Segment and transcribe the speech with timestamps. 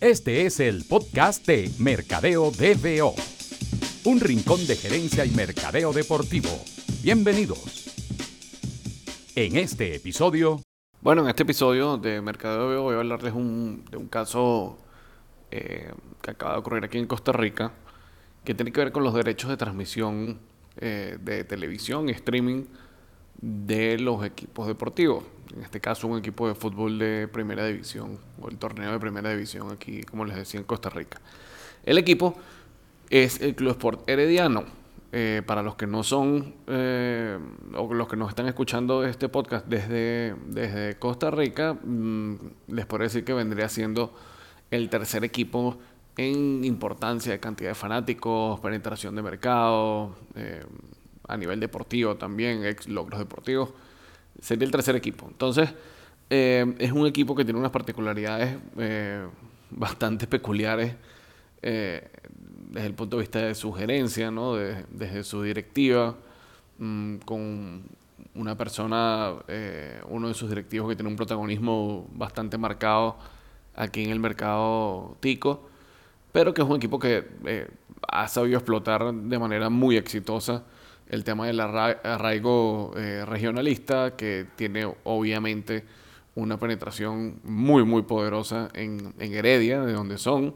[0.00, 3.14] Este es el podcast de Mercadeo DBO,
[4.04, 6.50] un rincón de gerencia y mercadeo deportivo.
[7.02, 7.88] Bienvenidos.
[9.34, 10.60] En este episodio...
[11.00, 14.76] Bueno, en este episodio de Mercadeo DBO voy a hablarles de un caso
[15.50, 15.90] eh,
[16.20, 17.72] que acaba de ocurrir aquí en Costa Rica,
[18.44, 20.40] que tiene que ver con los derechos de transmisión
[20.76, 22.64] eh, de televisión y streaming
[23.40, 25.24] de los equipos deportivos.
[25.54, 29.30] En este caso, un equipo de fútbol de primera división o el torneo de primera
[29.30, 31.20] división aquí, como les decía, en Costa Rica.
[31.84, 32.36] El equipo
[33.10, 34.64] es el Club Sport Herediano.
[35.12, 37.38] Eh, para los que no son eh,
[37.74, 42.34] o los que nos están escuchando este podcast desde, desde Costa Rica, mm,
[42.68, 44.12] les puedo decir que vendría siendo
[44.70, 45.78] el tercer equipo
[46.16, 50.64] en importancia de cantidad de fanáticos, penetración de mercado, eh,
[51.28, 53.70] a nivel deportivo también, ex logros deportivos,
[54.40, 55.26] sería el tercer equipo.
[55.28, 55.72] Entonces,
[56.28, 59.26] eh, es un equipo que tiene unas particularidades eh,
[59.70, 60.94] bastante peculiares
[61.62, 62.08] eh,
[62.70, 64.54] desde el punto de vista de su gerencia, ¿no?
[64.54, 66.16] desde su directiva,
[66.78, 67.84] mm, con
[68.34, 69.32] una persona,
[70.08, 73.16] uno de sus directivos que tiene un protagonismo bastante marcado
[73.74, 75.68] aquí en el mercado tico,
[76.32, 77.26] pero que es un equipo que
[78.08, 80.64] ha sabido explotar de manera muy exitosa
[81.08, 85.84] el tema del arraigo eh, regionalista, que tiene obviamente
[86.34, 90.54] una penetración muy, muy poderosa en, Heredia, de donde son,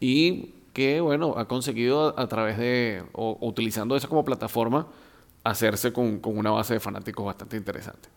[0.00, 4.88] y que, bueno, ha conseguido a, través de, o, utilizando eso como plataforma,
[5.44, 8.08] hacerse con, una base de fanáticos bastante interesante.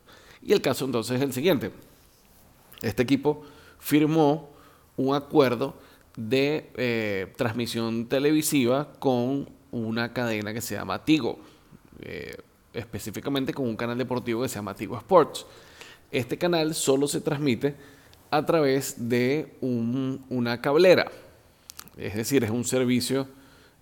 [0.42, 1.72] Y el caso entonces es el siguiente.
[2.82, 3.44] Este equipo
[3.80, 4.50] firmó
[4.96, 5.76] un acuerdo
[6.16, 11.40] de eh, transmisión televisiva con una cadena que se llama Tigo.
[12.02, 12.36] Eh,
[12.76, 15.46] específicamente con un canal deportivo que se llama Tigo Sports.
[16.12, 17.76] Este canal solo se transmite
[18.30, 21.10] a través de una cablera,
[21.96, 23.28] es decir, es un servicio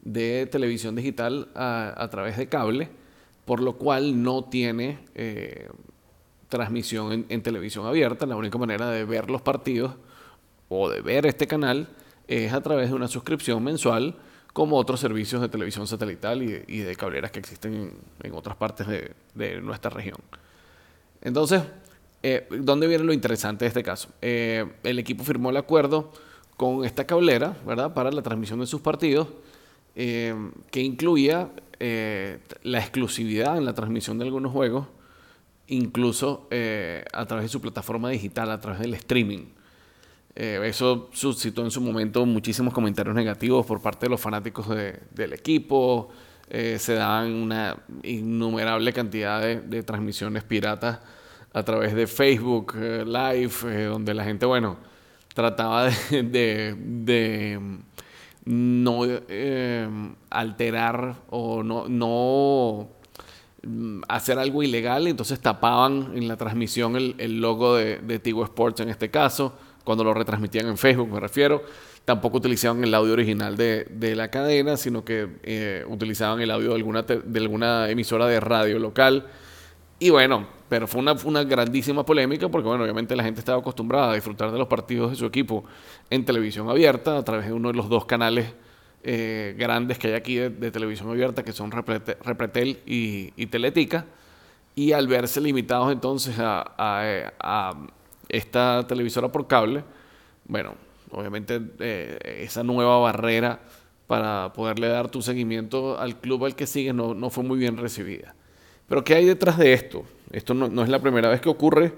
[0.03, 2.89] de televisión digital a, través de cable,
[3.45, 5.69] por lo cual no tiene eh,
[6.49, 8.25] transmisión en, televisión abierta.
[8.25, 9.95] La única manera de ver los partidos
[10.69, 11.89] o de ver este canal
[12.27, 14.17] es a través de una suscripción mensual
[14.53, 17.91] como otros servicios de televisión satelital y de, cableras que existen
[18.21, 20.17] en, otras partes de, nuestra región.
[21.21, 21.63] Entonces,
[22.21, 24.09] eh, ¿dónde viene lo interesante de este caso?
[24.21, 26.11] Eh, el equipo firmó el acuerdo
[26.55, 29.27] con esta cablera, ¿verdad?, para la transmisión de sus partidos,
[29.95, 30.35] eh,
[30.71, 34.87] que incluía la exclusividad en la transmisión de algunos juegos,
[35.67, 39.47] incluso a través de su plataforma digital, a través del streaming.
[40.35, 45.33] Eh, eso suscitó en su momento muchísimos comentarios negativos por parte de los fanáticos del
[45.33, 46.09] equipo.
[46.49, 50.99] Eh, se dan una innumerable cantidad de, transmisiones piratas
[51.53, 54.77] a través de Facebook eh, Live, donde la gente, bueno,
[55.35, 57.79] trataba de,
[58.45, 59.01] no
[60.29, 62.89] alterar o no, no
[63.61, 68.43] mm, hacer algo ilegal, entonces tapaban en la transmisión el, el logo de, de Tigo
[68.43, 71.63] Sports en este caso cuando lo retransmitían en Facebook, me refiero.
[72.05, 76.69] Tampoco utilizaban el audio original de, de la cadena, sino que eh, utilizaban el audio
[76.69, 79.27] de alguna, de alguna emisora de radio local.
[79.99, 84.11] Y bueno, pero fue una, una grandísima polémica porque, bueno, obviamente la gente estaba acostumbrada
[84.11, 85.63] a disfrutar de los partidos de su equipo
[86.09, 88.53] en televisión abierta a través de uno de los dos canales
[89.03, 94.05] eh, grandes que hay aquí de, televisión abierta, que son Repretel y, Teletica.
[94.75, 97.87] Y al verse limitados entonces a, a
[98.33, 99.83] esta televisora por cable,
[100.45, 100.73] bueno,
[101.11, 103.59] obviamente eh, esa nueva barrera
[104.07, 107.77] para poderle dar tu seguimiento al club al que sigues no, no fue muy bien
[107.77, 108.35] recibida.
[108.87, 110.03] Pero ¿qué hay detrás de esto?
[110.31, 111.93] Esto no, es la primera vez que ocurre.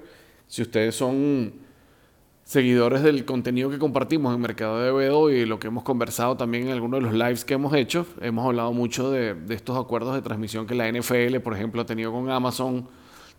[0.47, 1.53] Si ustedes son
[2.43, 6.67] seguidores del contenido que compartimos en Mercado de BDO y lo que hemos conversado también
[6.67, 10.13] en algunos de los lives que hemos hecho, hemos hablado mucho de, de estos acuerdos
[10.13, 12.87] de transmisión que la NFL, por ejemplo, ha tenido con Amazon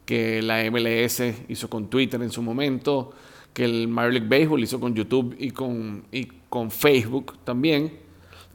[0.07, 3.13] que la MLS hizo con Twitter en su momento,
[3.53, 7.93] que el Major League Baseball hizo con YouTube y con, y con Facebook también.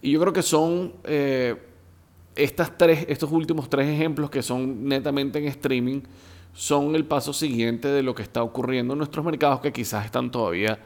[0.01, 1.55] Y yo creo que son eh,
[2.35, 6.01] estas tres, estos últimos tres ejemplos que son netamente en streaming,
[6.53, 10.31] son el paso siguiente de lo que está ocurriendo en nuestros mercados, que quizás están
[10.31, 10.79] todavía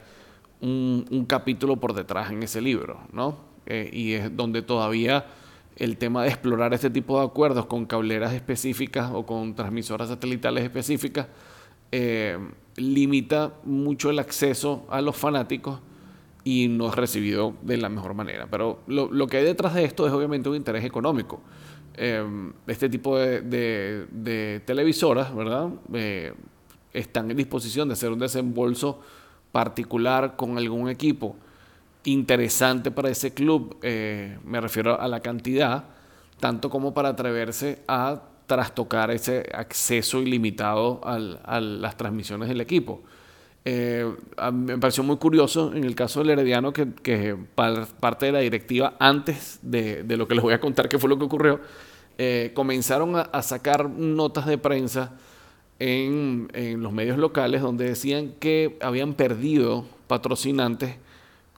[0.60, 3.36] un, capítulo por detrás en ese libro, ¿no?
[3.66, 5.26] Eh, y es donde todavía
[5.76, 10.64] el tema de explorar este tipo de acuerdos con cableras específicas o con transmisoras satelitales
[10.64, 11.28] específicas
[11.92, 12.38] eh,
[12.76, 15.80] limita mucho el acceso a los fanáticos
[16.44, 18.46] y no es recibido de la mejor manera.
[18.50, 21.40] Pero lo, que hay detrás de esto es obviamente un interés económico.
[21.94, 22.24] Eh,
[22.66, 25.70] este tipo de, televisoras, ¿verdad?
[25.92, 26.32] Eh,
[26.92, 29.00] están en disposición de hacer un desembolso
[29.52, 31.36] particular con algún equipo
[32.06, 35.84] interesante para ese club, eh, me refiero a la cantidad,
[36.40, 43.02] tanto como para atreverse a trastocar ese acceso ilimitado a las transmisiones del equipo.
[43.68, 44.08] Eh,
[44.52, 49.58] me pareció muy curioso en el caso del Herediano que, parte de la directiva, antes
[49.62, 51.60] de, lo que les voy a contar qué fue lo que ocurrió,
[52.16, 55.14] eh, comenzaron a, sacar notas de prensa
[55.80, 56.48] en,
[56.80, 60.94] los medios locales donde decían que habían perdido patrocinantes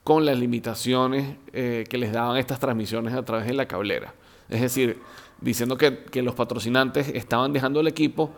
[0.09, 4.15] con las limitaciones eh, que les daban estas transmisiones a través de la cablera.
[4.49, 4.97] Es decir,
[5.39, 8.31] diciendo que, que los patrocinantes estaban dejando el equipo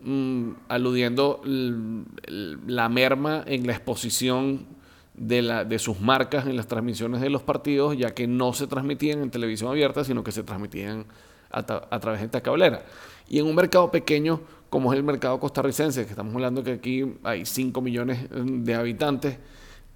[0.00, 4.66] Mm, aludiendo la merma en la exposición
[5.14, 8.68] de, la, de sus marcas en las transmisiones de los partidos, ya que no se
[8.68, 11.04] transmitían en televisión abierta, sino que se transmitían
[11.50, 12.84] a, través de esta cablera.
[13.28, 14.40] Y en un mercado pequeño
[14.70, 18.74] como es el mercado costarricense, que estamos hablando que aquí hay 5 millones mm, de
[18.76, 19.38] habitantes,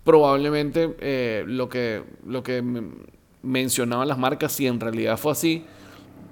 [0.04, 2.62] probablemente eh, lo que, lo que
[3.42, 5.64] mencionaban las marcas, si en realidad fue así,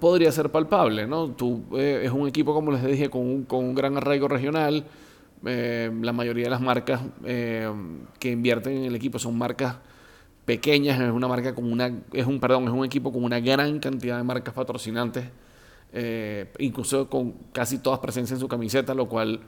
[0.00, 1.28] podría ser palpable, ¿no?
[1.30, 4.84] Tú, eh, es un equipo, como les dije, con un, con un gran arraigo regional.
[5.46, 7.70] Eh, la mayoría de las marcas eh,
[8.18, 9.76] que invierten en el equipo son marcas
[10.44, 13.78] pequeñas, es una marca con una, es un, perdón, es un equipo con una gran
[13.78, 15.24] cantidad de marcas patrocinantes,
[16.58, 19.40] incluso con casi todas presencia en su camiseta, lo cual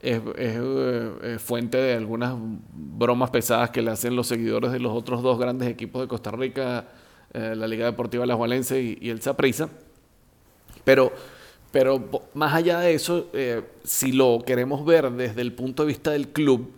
[0.00, 2.34] es, es fuente de algunas
[2.72, 6.30] bromas pesadas que le hacen los seguidores de los otros dos grandes equipos de Costa
[6.30, 6.86] Rica,
[7.32, 9.68] la Liga Deportiva La Jualense y, el Saprissa.
[10.84, 11.12] Pero,
[11.70, 16.10] pero más allá de eso, eh, si lo queremos ver desde el punto de vista
[16.10, 16.72] del club,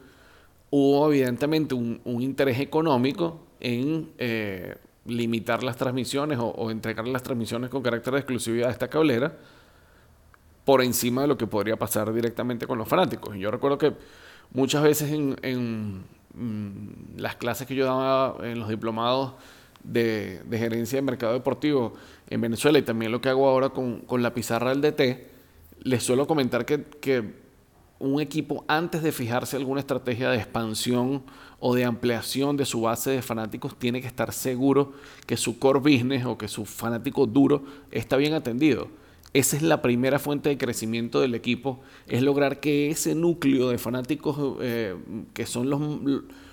[0.70, 4.74] hubo evidentemente un, interés económico en eh,
[5.06, 9.36] limitar las transmisiones o, entregar las transmisiones con carácter de exclusividad a esta cablera
[10.64, 13.36] por encima de lo que podría pasar directamente con los fanáticos.
[13.36, 13.94] Yo recuerdo que
[14.52, 16.04] muchas veces en,
[16.34, 19.32] mm, las clases que yo daba en los diplomados
[19.82, 21.94] de, de gerencia de mercado deportivo,
[22.32, 25.28] en Venezuela y también lo que hago ahora con, la pizarra del DT,
[25.82, 27.42] les suelo comentar que,
[27.98, 31.22] un equipo antes de fijarse alguna estrategia de expansión
[31.60, 34.94] o de ampliación de su base de fanáticos tiene que estar seguro
[35.24, 37.62] que su core business o que su fanático duro
[37.92, 38.88] está bien atendido.
[39.34, 43.78] Esa es la primera fuente de crecimiento del equipo, es lograr que ese núcleo de
[43.78, 44.94] fanáticos eh,
[45.32, 45.80] que son los,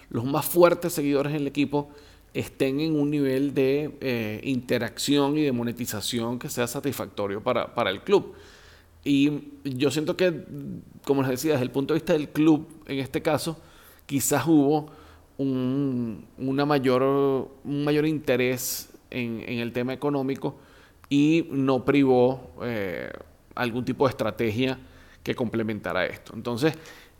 [0.09, 1.89] los más fuertes seguidores del equipo
[2.33, 8.01] estén en un nivel de eh, interacción y de monetización que sea satisfactorio para, el
[8.01, 8.33] club.
[9.03, 9.31] Y
[9.63, 10.45] yo siento que,
[11.05, 13.59] como les decía, desde el punto de vista del club, en este caso,
[14.05, 14.91] quizás hubo
[15.37, 17.01] un, una mayor,
[17.63, 20.57] un mayor interés en, el tema económico
[21.09, 23.11] y no privó eh,
[23.55, 24.77] algún tipo de estrategia
[25.23, 26.33] que complementara esto.
[26.35, 26.73] Entonces,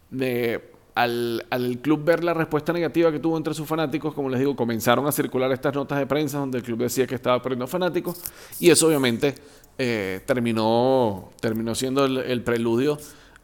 [0.10, 4.56] de al, club ver la respuesta negativa que tuvo entre sus fanáticos, como les digo,
[4.56, 8.22] comenzaron a circular estas notas de prensa donde el club decía que estaba perdiendo fanáticos
[8.60, 9.36] y eso obviamente
[9.78, 12.98] eh, terminó, terminó siendo el, preludio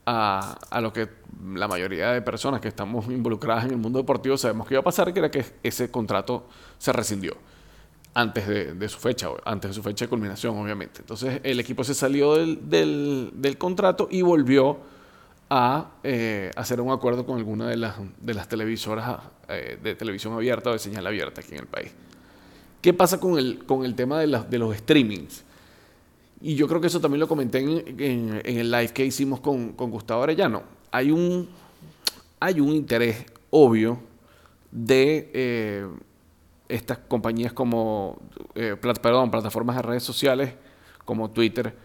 [0.06, 1.08] a, lo que
[1.54, 4.84] la mayoría de personas que estamos involucradas en el mundo deportivo sabemos que iba a
[4.84, 7.38] pasar, que era que ese contrato se rescindió
[8.16, 11.02] antes de, su fecha, antes de su fecha de culminación, obviamente.
[11.02, 14.80] Entonces el equipo se salió del, contrato y volvió
[15.50, 19.20] a eh, hacer un acuerdo con alguna de las, de las televisoras
[19.50, 21.92] eh, de televisión abierta o de señal abierta aquí en el país.
[22.82, 25.44] ¿Qué pasa con el, con el tema de, los streamings?
[26.40, 29.74] Y yo creo que eso también lo comenté en, en, el live que hicimos con,
[29.74, 30.64] con, Gustavo Arellano.
[30.90, 31.50] Hay un,
[32.40, 34.00] hay un interés obvio
[34.72, 35.88] de eh,
[36.68, 38.22] estas compañías como,
[38.54, 40.54] perdón, plataformas de redes sociales
[41.04, 41.76] como Twitter,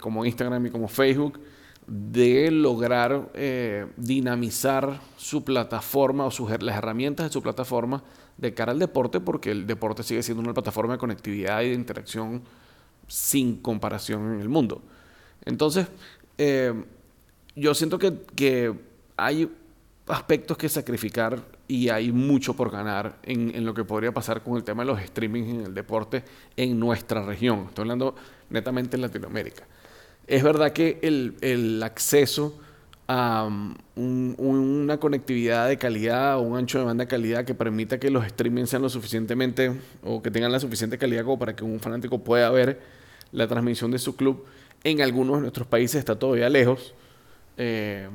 [0.00, 1.40] como Instagram y como Facebook,
[1.86, 8.02] de lograr eh, dinamizar su plataforma o sus, las herramientas de su plataforma
[8.36, 11.74] de cara al deporte, porque el deporte sigue siendo una plataforma de conectividad y de
[11.74, 12.42] interacción
[13.06, 14.82] sin comparación en el mundo.
[15.44, 15.86] Entonces,
[16.38, 16.74] eh,
[17.54, 18.74] yo siento que, que,
[19.18, 19.50] hay
[20.08, 24.56] aspectos que sacrificar y hay mucho por ganar en, en, lo que podría pasar con
[24.56, 26.24] el tema de los streamings en el deporte
[26.56, 27.66] en nuestra región.
[27.68, 28.14] Estoy hablando
[28.50, 29.64] netamente en Latinoamérica.
[30.26, 32.58] Es verdad que el, acceso
[33.08, 37.98] a um, una conectividad de calidad o un ancho de banda de calidad que permita
[37.98, 41.62] que los streamings sean lo suficientemente o que tengan la suficiente calidad como para que
[41.62, 42.80] un fanático pueda ver
[43.30, 44.44] la transmisión de su club
[44.82, 46.94] en algunos de nuestros países está todavía lejos.
[47.56, 48.08] Eh,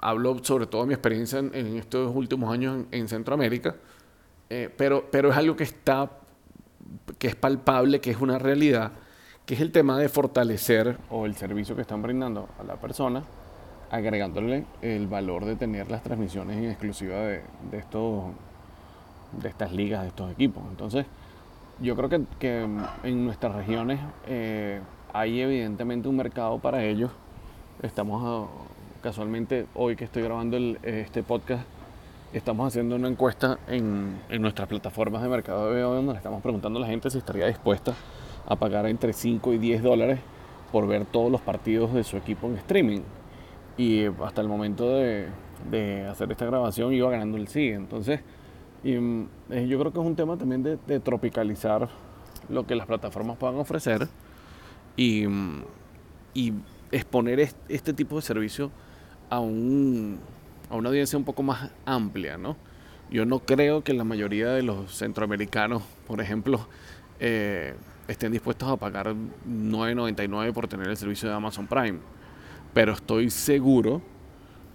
[0.00, 3.76] hablo sobre todo de mi experiencia en, estos últimos años en, Centroamérica,
[4.50, 6.10] eh, pero, pero es algo que está,
[7.18, 8.92] que es palpable, que es una realidad
[9.48, 13.22] que es el tema de fortalecer o el servicio que están brindando a la persona,
[13.90, 18.24] agregándole el valor de tener las transmisiones en exclusiva de, estos,
[19.40, 20.62] de estas ligas, de estos equipos.
[20.68, 21.06] Entonces,
[21.80, 22.68] yo creo que, que
[23.04, 24.82] en nuestras regiones eh,
[25.14, 27.10] hay evidentemente un mercado para ellos.
[27.82, 28.46] Estamos ah,
[29.02, 31.64] casualmente hoy que estoy grabando este podcast,
[32.32, 36.78] estamos haciendo una encuesta en, en nuestras plataformas de mercado de donde le estamos preguntando
[36.78, 37.94] a la gente si estaría dispuesta
[38.46, 40.20] a pagar entre 5 y 10 dólares
[40.72, 43.00] por ver todos los partidos de su equipo en streaming.
[43.76, 45.28] Y hasta el momento de,
[45.70, 47.68] de hacer esta grabación iba ganando el sí.
[47.68, 48.20] Entonces,
[48.82, 51.88] mm, eh, yo creo que es un tema también de, tropicalizar
[52.48, 54.08] lo que las plataformas puedan ofrecer
[54.96, 55.62] y, mm,
[56.34, 56.52] y
[56.90, 58.70] exponer este, tipo de servicio
[59.30, 60.18] a, a una
[60.70, 62.56] audiencia un poco más amplia, ¿no?
[63.10, 66.68] Yo no creo que la mayoría de los centroamericanos, por ejemplo,
[67.20, 67.74] eh,
[68.06, 69.14] estén dispuestos a pagar
[69.48, 71.98] 9.99 por tener el servicio de Amazon Prime.
[72.74, 74.02] Pero estoy seguro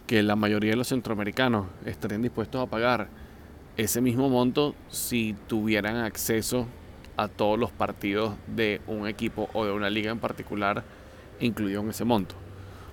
[0.07, 3.07] que la mayoría de los centroamericanos estarían dispuestos a pagar
[3.77, 6.67] ese mismo monto si tuvieran acceso
[7.17, 10.83] a todos los partidos de un equipo o de una liga en particular
[11.39, 12.35] incluido en ese monto.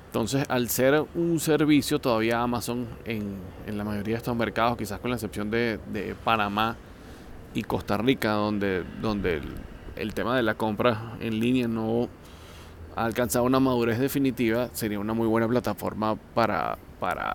[0.07, 5.11] Entonces, al ser un servicio, todavía Amazon en, la mayoría de estos mercados, quizás con
[5.11, 5.79] la excepción de,
[6.25, 6.77] Panamá
[7.55, 9.41] y Costa Rica, donde, donde
[9.95, 12.09] el, tema de la compra en línea no
[12.97, 17.33] ha alcanzado una madurez definitiva, sería una muy buena plataforma para, para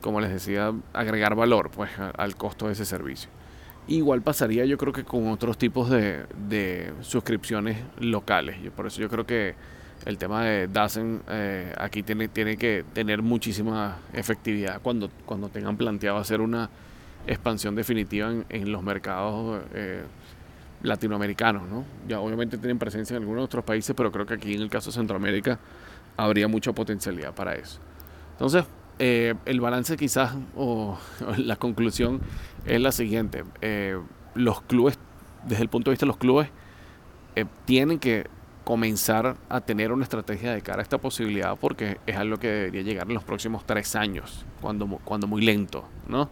[0.00, 3.30] como les decía, agregar valor pues, al costo de ese servicio.
[3.88, 8.56] Igual pasaría yo creo que con otros tipos de, suscripciones locales.
[8.76, 9.54] Por eso yo creo que
[10.06, 15.76] el tema de Dazen eh, aquí tiene, tiene que tener muchísima efectividad cuando, cuando tengan
[15.76, 16.70] planteado hacer una
[17.26, 20.02] expansión definitiva en, los mercados eh,
[20.82, 21.68] latinoamericanos.
[21.68, 21.84] ¿no?
[22.08, 24.90] Ya obviamente tienen presencia en algunos otros países, pero creo que aquí en el caso
[24.90, 25.58] de Centroamérica
[26.16, 27.80] habría mucha potencialidad para eso.
[28.32, 28.64] Entonces,
[28.98, 30.98] eh, el balance quizás o,
[31.36, 32.20] la conclusión
[32.66, 33.44] es la siguiente.
[33.60, 33.98] Eh,
[34.34, 34.98] los clubes,
[35.46, 36.48] desde el punto de vista de los clubes,
[37.36, 38.26] eh, tienen que
[38.64, 42.82] comenzar a tener una estrategia de cara a esta posibilidad porque es algo que debería
[42.82, 46.30] llegar en los próximos tres años, cuando, cuando muy lento, ¿no?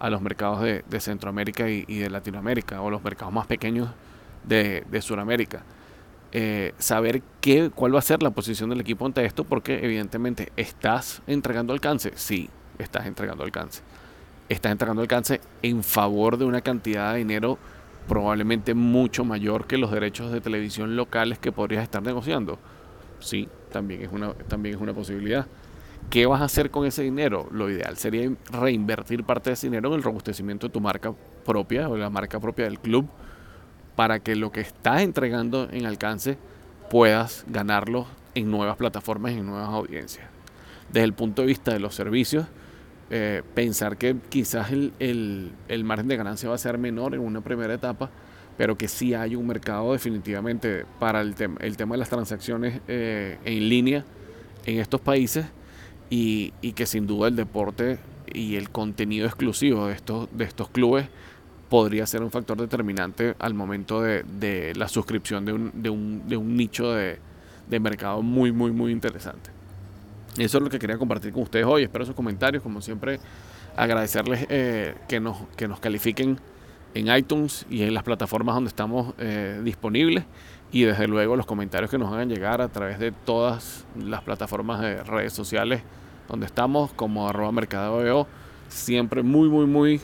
[0.00, 3.90] A los mercados de, Centroamérica y, de Latinoamérica o los mercados más pequeños
[4.44, 5.62] de, de Sudamérica.
[6.32, 10.52] Eh, saber qué, cuál va a ser la posición del equipo ante esto, porque evidentemente
[10.56, 13.82] estás entregando alcance, sí, estás entregando alcance.
[14.48, 17.58] Estás entregando alcance en favor de una cantidad de dinero
[18.08, 22.58] probablemente mucho mayor que los derechos de televisión locales que podrías estar negociando.
[23.20, 25.46] Sí, también es una, también es una posibilidad.
[26.08, 27.48] ¿Qué vas a hacer con ese dinero?
[27.52, 31.12] Lo ideal sería reinvertir parte de ese dinero en el robustecimiento de tu marca
[31.44, 33.08] propia o la marca propia del club
[33.96, 36.38] para que lo que estás entregando en alcance
[36.90, 40.26] puedas ganarlo en nuevas plataformas y en nuevas audiencias.
[40.92, 42.46] Desde el punto de vista de los servicios,
[43.10, 45.52] eh, pensar que quizás el,
[45.84, 48.10] margen de ganancia va a ser menor en una primera etapa,
[48.56, 52.80] pero que sí hay un mercado definitivamente para el, tema el tema de las transacciones
[52.88, 54.04] eh, en línea
[54.66, 55.46] en estos países
[56.08, 57.98] y, y, que sin duda el deporte
[58.32, 61.06] y el contenido exclusivo de estos, de estos clubes
[61.70, 67.18] podría ser un factor determinante al momento de, la suscripción de un, nicho de,
[67.80, 69.50] mercado muy, muy, muy interesante.
[70.36, 71.84] Eso es lo que quería compartir con ustedes hoy.
[71.84, 72.62] Espero sus comentarios.
[72.62, 73.20] Como siempre,
[73.76, 76.40] agradecerles eh, que, nos, que nos califiquen
[76.94, 80.24] en iTunes y en las plataformas donde estamos eh, disponibles.
[80.72, 84.80] Y desde luego los comentarios que nos hagan llegar a través de todas las plataformas
[84.80, 85.82] de redes sociales
[86.28, 88.26] donde estamos, como arroba mercado
[88.68, 90.00] Siempre muy, muy, muy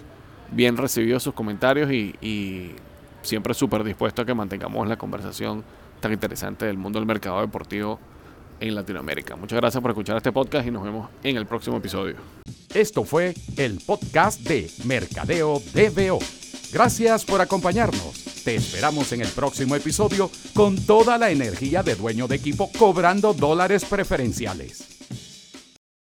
[0.50, 2.75] bien recibido sus comentarios y,
[3.23, 5.65] siempre súper dispuesto a que mantengamos la conversación
[5.99, 7.99] tan interesante del mundo del mercado deportivo
[8.61, 9.35] en Latinoamérica.
[9.35, 12.15] Muchas gracias por escuchar este podcast y nos vemos en el próximo episodio.
[12.73, 16.21] Esto fue el podcast de Mercadeo DBO.
[16.73, 18.43] Gracias por acompañarnos.
[18.45, 23.35] Te esperamos en el próximo episodio con toda la energía de dueño de equipo cobrando
[23.35, 24.96] dólares preferenciales.